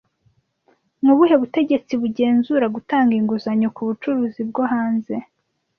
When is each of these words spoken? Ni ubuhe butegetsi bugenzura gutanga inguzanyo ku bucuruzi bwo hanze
Ni 1.01 1.09
ubuhe 1.13 1.35
butegetsi 1.41 1.93
bugenzura 2.01 2.65
gutanga 2.75 3.11
inguzanyo 3.19 3.67
ku 3.75 3.81
bucuruzi 3.87 4.41
bwo 4.49 4.63
hanze 4.71 5.15